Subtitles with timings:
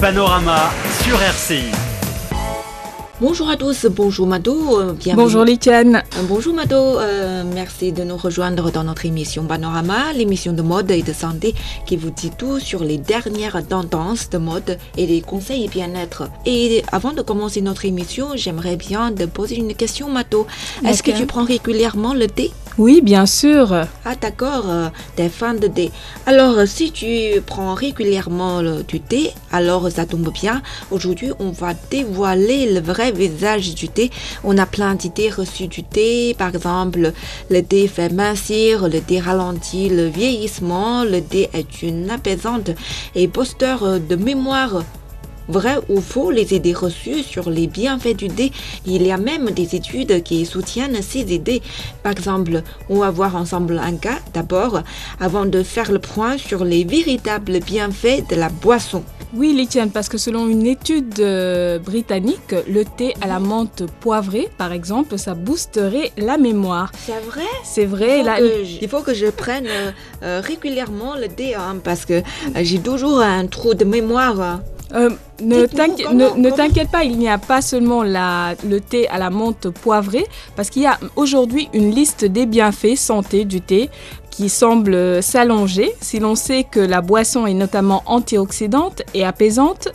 [0.00, 0.70] Panorama
[1.02, 1.64] sur RCI.
[3.20, 4.78] Bonjour à tous, bonjour Mado.
[4.80, 5.24] euh, bienvenue.
[5.24, 5.96] Bonjour Liken.
[5.96, 10.92] Euh, Bonjour Mado, euh, merci de nous rejoindre dans notre émission Panorama, l'émission de mode
[10.92, 11.52] et de santé
[11.84, 16.28] qui vous dit tout sur les dernières tendances de mode et les conseils bien-être.
[16.46, 20.46] Et avant de commencer notre émission, j'aimerais bien te poser une question Mado.
[20.86, 22.52] Est-ce que tu prends régulièrement le thé?
[22.78, 23.72] Oui, bien sûr.
[24.04, 25.90] Ah d'accord, euh, t'es fan de thé.
[26.26, 30.62] Alors euh, si tu prends régulièrement du thé, alors ça tombe bien.
[30.92, 34.12] Aujourd'hui, on va dévoiler le vrai visage du thé.
[34.44, 36.36] On a plein d'idées reçues du thé.
[36.38, 37.12] Par exemple,
[37.50, 42.70] le thé fait mincir, le thé ralentit le vieillissement, le thé est une apaisante
[43.16, 44.84] et posteur de mémoire.
[45.48, 48.52] Vrai ou faux, les idées reçues sur les bienfaits du thé,
[48.86, 51.62] il y a même des études qui soutiennent ces idées.
[52.02, 54.82] Par exemple, on va voir ensemble un cas d'abord,
[55.20, 59.02] avant de faire le point sur les véritables bienfaits de la boisson.
[59.34, 64.48] Oui, Liken, parce que selon une étude euh, britannique, le thé à la menthe poivrée,
[64.56, 66.90] par exemple, ça boosterait la mémoire.
[67.06, 67.42] C'est vrai?
[67.62, 68.20] C'est vrai.
[68.20, 69.90] il faut, que je, il faut que je prenne euh,
[70.22, 72.22] euh, régulièrement le thé hein, parce que euh,
[72.62, 74.60] j'ai toujours un trou de mémoire.
[74.94, 75.10] Euh,
[75.42, 75.66] ne
[76.50, 80.70] t'inquiète pas, il n'y a pas seulement la- le thé à la menthe poivrée, parce
[80.70, 83.90] qu'il y a aujourd'hui une liste des bienfaits santé du thé
[84.30, 85.90] qui semble euh, s'allonger.
[86.00, 89.88] Si l'on sait que la boisson est notamment antioxydante et apaisante,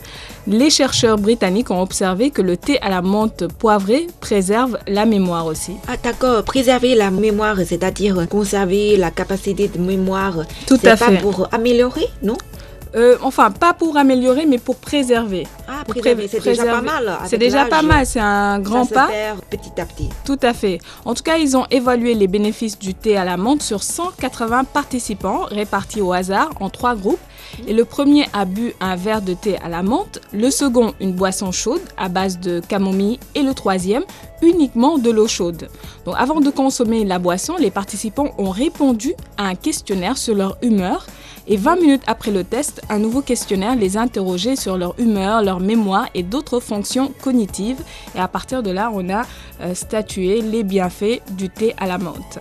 [0.46, 5.46] les chercheurs britanniques ont observé que le thé à la menthe poivrée préserve la mémoire
[5.46, 5.72] aussi.
[5.88, 10.44] Ah d'accord, préserver la mémoire, c'est-à-dire conserver la capacité de mémoire.
[10.66, 11.18] Tout à pas fait.
[11.18, 12.36] pour améliorer, non?
[12.96, 15.46] Euh, enfin, pas pour améliorer, mais pour préserver.
[15.66, 17.18] Ah, Pour préserver, pré- c'est déjà pas mal.
[17.26, 19.06] C'est déjà pas mal, c'est un grand ça se pas.
[19.08, 20.08] perd petit à petit.
[20.24, 20.78] Tout à fait.
[21.04, 24.64] En tout cas, ils ont évalué les bénéfices du thé à la menthe sur 180
[24.64, 27.18] participants répartis au hasard en trois groupes.
[27.66, 31.12] Et le premier a bu un verre de thé à la menthe, le second une
[31.12, 34.02] boisson chaude à base de camomille et le troisième
[34.42, 35.68] uniquement de l'eau chaude.
[36.04, 40.56] Donc avant de consommer la boisson, les participants ont répondu à un questionnaire sur leur
[40.62, 41.06] humeur
[41.46, 45.60] et 20 minutes après le test, un nouveau questionnaire les interrogeait sur leur humeur, leur
[45.60, 47.82] mémoire et d'autres fonctions cognitives.
[48.14, 49.22] Et à partir de là, on a
[49.60, 52.38] euh, statué les bienfaits du thé à la menthe.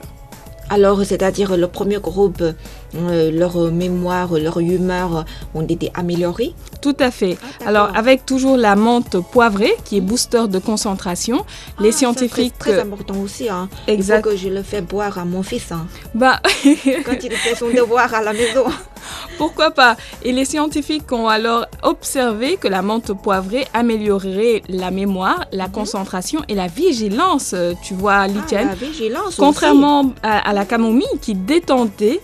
[0.69, 2.41] Alors, c'est-à-dire le premier groupe,
[2.95, 6.53] euh, leur mémoire, leur humeur ont été améliorées.
[6.81, 7.37] Tout à fait.
[7.65, 7.69] Ah.
[7.69, 11.45] Alors, avec toujours la menthe poivrée, qui est booster de concentration,
[11.79, 12.53] les Ah, scientifiques...
[12.59, 13.49] C'est très important aussi.
[13.49, 13.69] Hein.
[13.87, 14.19] Exact.
[14.19, 16.39] Il faut que je le fais boire à mon fils hein, Bah,
[17.05, 18.65] quand il fait son devoir à la maison.
[19.37, 19.97] Pourquoi pas?
[20.23, 26.41] Et les scientifiques ont alors observé que la menthe poivrée améliorerait la mémoire, la concentration
[26.47, 28.35] et la vigilance, euh, tu vois, Mhm.
[28.37, 28.67] Ah, Lichen.
[28.67, 29.37] la vigilance aussi.
[29.39, 32.21] Contrairement à, à la camomille qui détendait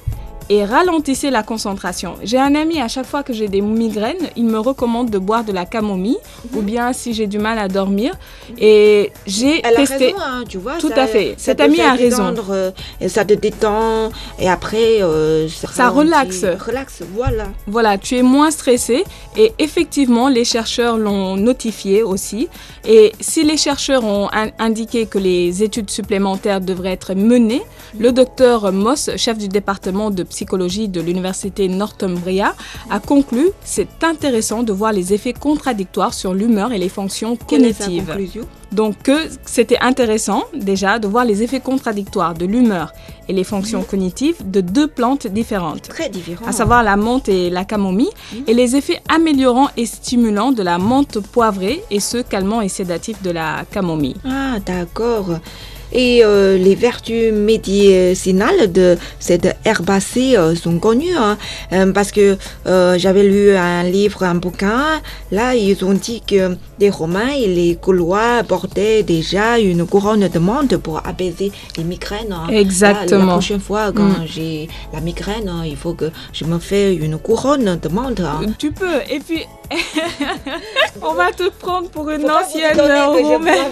[0.49, 2.15] et ralentissait la concentration.
[2.23, 5.43] J'ai un ami, à chaque fois que j'ai des migraines, il me recommande de boire
[5.43, 6.17] de la camomille
[6.55, 8.13] ou bien si j'ai du mal à dormir.
[8.57, 9.61] Et j'ai Mhm.
[9.63, 10.05] Elle a testé.
[10.07, 10.77] raison, hein, tu vois.
[10.77, 11.35] Tout ça- à fait.
[11.37, 12.33] ça Cet ami a raison.
[12.49, 14.09] euh, et ça te détend.
[14.39, 16.43] Et après, euh, Ça relaxe.
[16.65, 17.45] Relaxe, voilà.
[17.67, 19.03] Voilà, tu es moins stressé
[19.37, 22.47] et effectivement, les chercheurs l'ont notifié aussi.
[22.87, 27.61] Et si les chercheurs ont in- indiqué que les études supplémentaires devraient être menées,
[27.99, 32.55] le docteur Moss, chef du département de psychologie de l'université Northumbria,
[32.89, 38.15] a conclu c'est intéressant de voir les effets contradictoires sur l'humeur et les fonctions cognitives.
[38.71, 42.93] Donc que c'était intéressant déjà de voir les effets contradictoires de l'humeur
[43.27, 46.11] et les fonctions cognitives de deux plantes différentes Très
[46.45, 48.11] à savoir la menthe et la camomille,
[48.47, 53.21] et les effets améliorants et stimulants de la menthe poivrée et ceux calmants et sédatifs
[53.23, 54.15] de la camomille.
[54.25, 55.39] Ah, d'accord.
[55.91, 61.37] Et euh, les vertus médicinales de cette herbacée euh, sont connues hein.
[61.73, 65.01] Euh, parce que euh, j'avais lu un livre, un bouquin.
[65.31, 70.39] Là, ils ont dit que les Romains et les Gaulois portaient déjà une couronne de
[70.39, 72.31] menthe pour apaiser les migraines.
[72.31, 72.45] hein.
[72.47, 73.31] Là, la Exactement.
[73.33, 74.25] prochaine fois, quand Mm.
[74.27, 78.19] j'ai la migraine, hein, il faut que je me fais une couronne de menthe.
[78.21, 78.41] hein.
[78.57, 79.43] Tu peux, et puis
[81.09, 82.77] on va te prendre pour une ancienne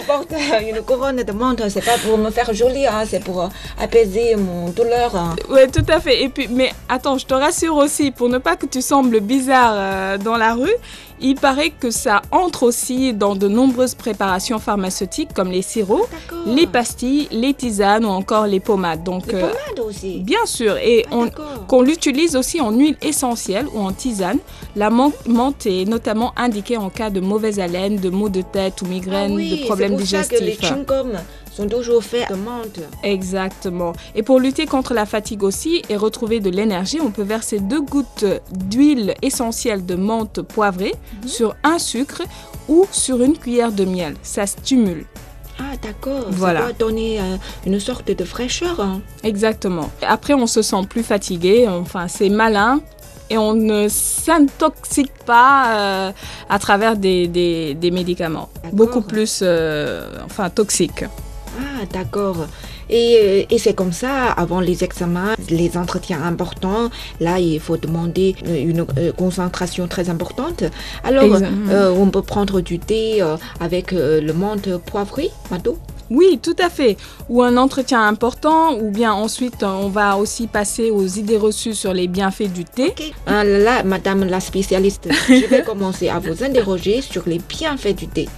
[0.06, 0.32] porte
[0.68, 3.48] une couronne de menthe, c'est pas pour me faire jolie, hein, c'est pour euh,
[3.80, 5.14] apaiser mon douleur.
[5.16, 5.36] hein.
[5.48, 6.22] Oui, tout à fait.
[6.22, 9.72] Et puis, mais attends, je te rassure aussi, pour ne pas que tu sembles bizarre
[9.74, 10.74] euh, dans la rue,
[11.20, 16.08] il paraît que ça entre aussi dans de nombreuses préparations pharmaceutiques comme les sirops,
[16.46, 19.02] les pastilles, les tisanes ou encore les pommades.
[19.04, 20.20] Donc, Les euh, pommades aussi.
[20.20, 21.24] bien sûr, et Ah,
[21.66, 24.38] qu'on l'utilise aussi en huile essentielle ou en tisane.
[24.76, 28.84] La menthe est notamment indiquée en cas de mauvaise haleine, de maux de tête ou
[28.86, 30.68] Ah migraine, oui, de problèmes c'est pour ça que les digestifs.
[31.58, 32.80] Sont toujours faits de menthe.
[33.02, 33.92] Exactement.
[34.14, 37.80] Et pour lutter contre la fatigue aussi et retrouver de l'énergie, on peut verser deux
[37.80, 40.94] gouttes d'huile essentielle de menthe poivrée
[41.26, 42.22] sur un sucre
[42.68, 44.14] ou sur une cuillère de miel.
[44.22, 45.04] Ça stimule.
[45.58, 46.26] Ah, d'accord.
[46.30, 46.60] Voilà.
[46.60, 48.78] Ça doit donner euh, une sorte de fraîcheur.
[48.80, 49.00] hein.
[49.24, 49.90] Exactement.
[50.06, 51.66] Après, on se sent plus fatigué.
[51.68, 52.80] Enfin, c'est malin.
[53.30, 56.12] Et on ne s'intoxique pas euh,
[56.48, 58.48] à travers des, des- des médicaments.
[58.72, 61.04] Beaucoup plus euh, enfin, toxiques.
[61.92, 62.46] D'accord.
[62.90, 66.90] Et, euh, et c'est comme ça, avant les examens, les entretiens importants,
[67.20, 70.64] là, il faut demander euh, une euh, concentration très importante.
[71.04, 71.24] Alors,
[71.70, 75.78] euh, on peut prendre du thé euh, avec euh, le menthe poivré, Mado
[76.10, 76.96] Oui, tout à fait.
[77.28, 81.92] Ou un entretien important, ou bien ensuite on va aussi passer aux idées reçues sur
[81.92, 82.94] les bienfaits du thé.
[83.26, 88.08] Ah, Là, madame la spécialiste, je vais commencer à vous interroger sur les bienfaits du
[88.08, 88.28] thé.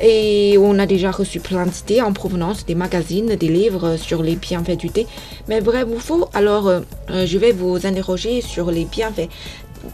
[0.00, 4.36] Et on a déjà reçu plein d'idées en provenance des magazines, des livres sur les
[4.36, 5.06] bienfaits du thé.
[5.48, 9.28] Mais vrai ou faux Alors, euh, je vais vous interroger sur les bienfaits.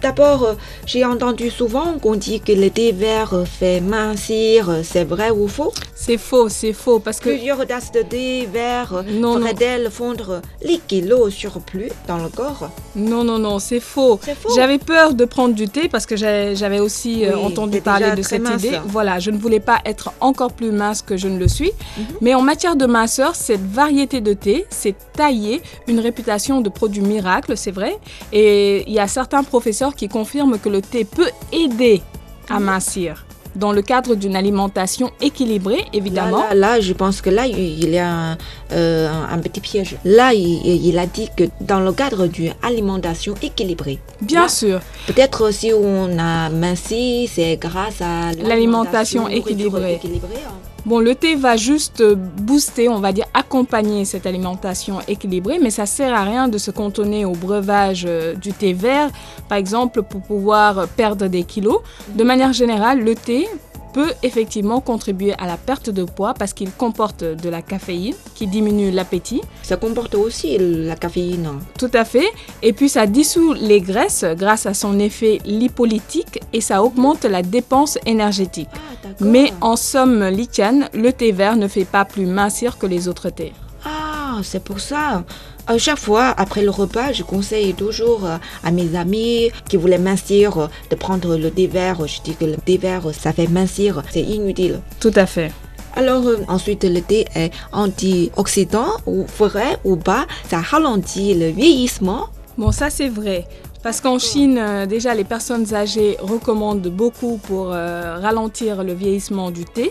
[0.00, 0.54] D'abord, euh,
[0.86, 4.70] j'ai entendu souvent qu'on dit que le thé vert euh, fait mincir.
[4.70, 5.72] Euh, C'est vrai ou faux?
[5.94, 11.32] C'est faux, c'est faux, parce que Plusieurs tasses de thé vert feraient-elles fondre les kilos
[11.32, 14.18] surplus dans le corps non, non, non, c'est faux.
[14.18, 18.22] Faux J'avais peur de prendre du thé parce que j'avais aussi Oui, entendu parler de
[18.22, 18.62] cette mince.
[18.62, 18.78] idée.
[18.86, 21.72] Voilà, je ne voulais pas être encore plus mince que je ne le suis.
[21.96, 22.04] Mhm.
[22.20, 27.00] Mais en matière de minceur, cette variété de thé, c'est taillé une réputation de produit
[27.02, 27.96] miracle, c'est vrai.
[28.32, 32.02] Et il y a certains professeurs qui confirment que le thé peut aider
[32.48, 33.24] à mincir
[33.54, 36.38] dans le cadre d'une alimentation équilibrée, évidemment.
[36.38, 38.38] Là, là, là, je pense que là, il y a
[38.72, 39.96] euh, un petit piège.
[40.04, 43.98] Là, il, il a dit que dans le cadre d'une alimentation équilibrée.
[44.20, 44.80] Bien Là, sûr.
[45.06, 49.94] Peut-être si on a minci, c'est grâce à L'alimentation équilibrée.
[49.94, 50.52] équilibrée, hein.
[50.84, 52.02] Bon, le thé va juste
[52.40, 56.72] booster, on va dire accompagner cette alimentation équilibrée, mais ça sert à rien de se
[56.72, 59.08] cantonner au breuvage euh, du thé vert,
[59.48, 61.78] par exemple, pour pouvoir perdre des kilos.
[62.16, 63.46] De manière générale, le thé
[63.92, 68.46] peut effectivement contribuer à la perte de poids parce qu'il comporte de la caféine qui
[68.46, 69.42] diminue l'appétit.
[69.62, 71.48] Ça comporte aussi la caféine.
[71.78, 72.30] Tout à fait.
[72.62, 77.42] Et puis ça dissout les graisses grâce à son effet lipolytique et ça augmente la
[77.42, 78.68] dépense énergétique.
[78.74, 79.08] Ah.
[79.20, 83.30] Mais en somme lichane, le thé vert ne fait pas plus mincir que les autres
[83.30, 83.52] thés.
[83.84, 85.24] Ah, c'est pour ça.
[85.72, 89.96] À chaque fois, après le repas, je conseille toujours euh, à mes amis qui voulaient
[89.96, 92.06] mincir euh, de prendre le thé vert.
[92.06, 94.02] Je dis que le thé vert, ça fait mincir.
[94.10, 94.80] C'est inutile.
[95.00, 95.50] Tout à fait.
[95.96, 100.26] Alors euh, ensuite, le thé est antioxydant ou vrai ou pas.
[100.50, 102.26] Ça ralentit le vieillissement.
[102.58, 103.46] Bon, ça c'est vrai.
[103.82, 109.50] Parce qu'en Chine, euh, déjà, les personnes âgées recommandent beaucoup pour euh, ralentir le vieillissement
[109.50, 109.90] du thé.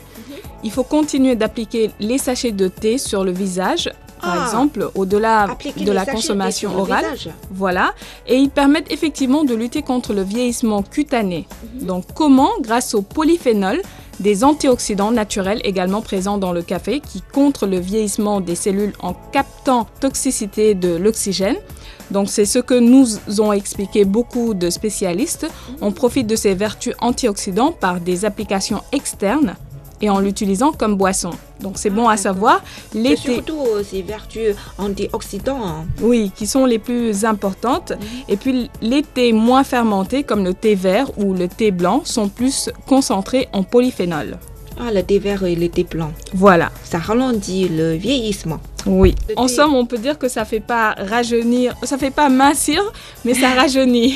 [0.63, 3.89] Il faut continuer d'appliquer les sachets de thé sur le visage,
[4.21, 4.43] par Ah.
[4.45, 5.47] exemple, au-delà
[5.77, 7.05] de la consommation orale.
[7.51, 7.93] Voilà.
[8.27, 11.47] Et ils permettent effectivement de lutter contre le vieillissement cutané.
[11.81, 13.81] Donc comment Grâce au polyphénol,
[14.19, 19.13] des antioxydants naturels également présents dans le café qui contre le vieillissement des cellules en
[19.31, 21.55] captant toxicité de l'oxygène.
[22.11, 23.07] Donc c'est ce que nous
[23.39, 25.47] ont expliqué beaucoup de spécialistes.
[25.81, 29.55] On profite de ces vertus antioxydants par des applications externes
[30.01, 31.31] et en l'utilisant comme boisson.
[31.61, 32.63] Donc c'est bon Ah, à savoir.
[32.93, 35.63] Les surtout euh, ces vertus antioxydants.
[35.65, 35.85] hein.
[36.01, 37.93] oui, qui sont les plus importantes.
[38.27, 42.29] Et puis les thés moins fermentés, comme le thé vert ou le thé blanc, sont
[42.29, 44.37] plus concentrés en polyphénol.
[44.79, 46.11] Ah, le thé vert et le thé blanc.
[46.33, 46.71] Voilà.
[46.83, 48.59] Ça ralentit le vieillissement.
[48.85, 49.15] Oui.
[49.35, 52.81] En somme, on peut dire que ça fait pas rajeunir, ça fait pas mincir,
[53.25, 54.15] mais ça rajeunit.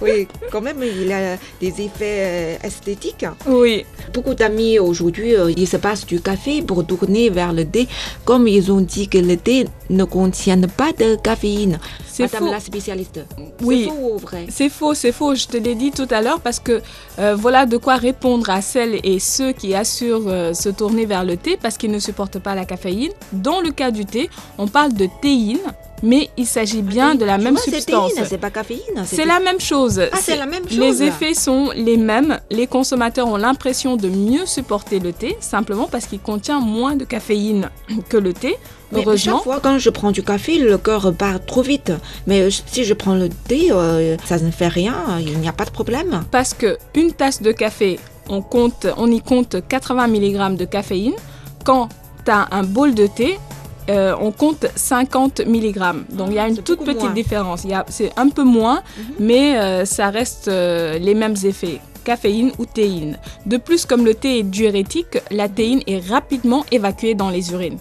[0.00, 3.26] Oui, quand même, il a des effets euh, esthétiques.
[3.46, 3.84] Oui.
[4.12, 7.88] Beaucoup d'amis aujourd'hui, euh, ils se passent du café pour tourner vers le thé,
[8.24, 11.78] comme ils ont dit que le thé ne contient pas de caféine.
[12.12, 12.52] C'est Madame faux.
[12.52, 13.20] la spécialiste.
[13.62, 13.84] Oui.
[13.84, 14.46] C'est faux ou vrai?
[14.50, 15.34] C'est faux, c'est faux.
[15.34, 16.82] Je te l'ai dit tout à l'heure parce que
[17.18, 21.24] euh, voilà de quoi répondre à celles et ceux qui assurent euh, se tourner vers
[21.24, 23.12] le thé parce qu'ils ne supportent pas la caféine.
[23.32, 25.58] Dans le cas du thé, on parle de théine,
[26.02, 28.12] mais il s'agit bien de la même vois, substance.
[28.24, 29.04] c'est pas caféine.
[29.04, 30.00] C'est la même chose.
[30.12, 30.78] Ah, c'est la même chose.
[30.78, 32.38] Les effets sont les mêmes.
[32.50, 37.04] Les consommateurs ont l'impression de mieux supporter le thé simplement parce qu'il contient moins de
[37.04, 37.70] caféine
[38.08, 38.56] que le thé.
[38.92, 39.36] Mais Heureusement.
[39.36, 41.92] chaque fois quand je prends du café, le cœur bat trop vite.
[42.26, 45.64] Mais si je prends le thé, euh, ça ne fait rien, il n'y a pas
[45.64, 46.24] de problème.
[46.30, 51.14] Parce que une tasse de café, on, compte, on y compte 80 mg de caféine.
[51.64, 51.88] Quand
[52.24, 53.38] tu as un bol de thé,
[53.88, 55.78] euh, on compte 50 mg.
[56.10, 57.12] Donc il y a une c'est toute petite moins.
[57.12, 57.66] différence.
[57.88, 59.14] C'est un peu moins, Mhm.
[59.20, 63.18] mais euh, ça reste euh, les mêmes effets caféine ou théine.
[63.44, 67.78] De plus, comme le thé est diurétique, la théine est rapidement évacuée dans les urines.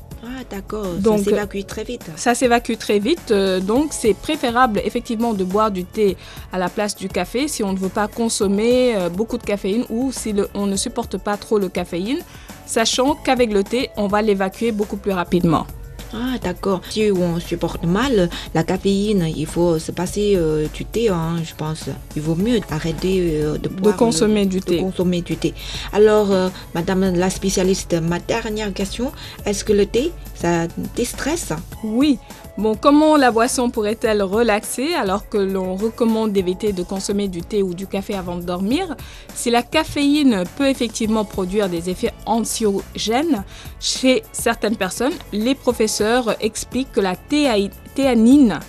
[0.49, 0.85] d'accord.
[0.99, 2.05] Donc, ça s'évacue très vite.
[2.15, 6.17] Ça s'évacue très vite, euh, donc c'est préférable effectivement de boire du thé
[6.51, 9.85] à la place du café si on ne veut pas consommer euh, beaucoup de caféine
[9.89, 12.19] ou si le- on ne supporte pas trop le caféine,
[12.65, 15.65] sachant qu'avec le thé, on va l'évacuer beaucoup plus rapidement.
[16.13, 16.81] Ah, d'accord.
[16.89, 21.53] Si on supporte mal la caféine, il faut se passer euh, du thé, hein, je
[21.55, 21.85] pense.
[22.15, 24.77] Il vaut mieux arrêter euh, de De boire le- consommer du de thé.
[24.79, 25.53] consommer du thé.
[25.93, 29.11] Alors, euh, Madame la spécialiste, ma dernière question,
[29.45, 31.53] est-ce que le thé, ça déstresse?
[31.83, 32.17] Oui.
[32.57, 37.63] Bon, comment la boisson pourrait-elle relaxer alors que l'on recommande d'éviter de consommer du thé
[37.63, 38.97] ou du café avant de dormir?
[39.33, 43.43] Si la caféine peut effectivement produire des effets anxiogènes
[43.79, 48.59] chez certaines personnes, les professeurs expliquent que la théanine,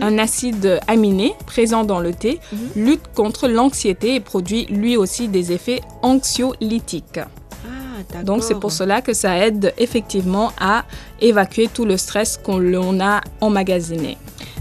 [0.00, 2.40] un acide aminé présent dans le thé,
[2.74, 7.18] lutte contre l'anxiété et produit lui aussi des effets anxiolytiques.
[7.18, 8.22] Ah.
[8.22, 10.84] Donc c'est pour cela que ça aide effectivement à
[11.20, 14.18] évacuer tout le stress qu'on a emmagasiné.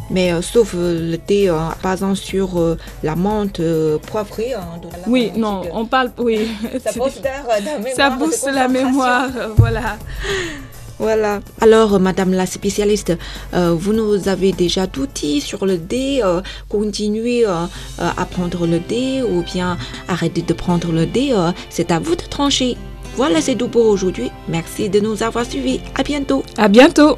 [0.10, 3.62] Mais euh, sauf euh, le thé euh, basant sur la menthe
[4.08, 4.54] poivrée.
[4.54, 4.64] hein,
[5.08, 6.48] Oui, non, on parle, oui.
[6.84, 7.96] Ça booste la mémoire.
[7.96, 8.86] Ça de booste la concentration.
[8.90, 9.98] mémoire, voilà.
[11.00, 11.40] Voilà.
[11.60, 13.14] Alors, Madame la spécialiste,
[13.54, 16.22] euh, vous nous avez déjà tout dit sur le dé.
[16.24, 17.66] euh, continuez euh,
[17.98, 21.34] à prendre le dé ou bien arrêtez de prendre le dé.
[21.70, 22.78] C'est à vous de trancher.
[23.16, 24.32] Voilà, c'est tout pour aujourd'hui.
[24.48, 25.82] Merci de nous avoir suivis.
[25.96, 26.44] À bientôt.
[26.58, 27.18] À bientôt.